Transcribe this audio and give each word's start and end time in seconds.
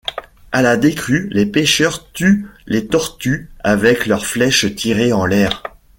À 0.51 0.63
la 0.63 0.77
décrue, 0.77 1.27
les 1.31 1.45
pêcheurs 1.45 2.11
tuent 2.11 2.47
les 2.65 2.87
tortues 2.87 3.51
avec 3.59 4.07
leurs 4.07 4.25
flèches 4.25 4.73
tirées 4.73 5.13
en 5.13 5.27
l'air. 5.27 5.61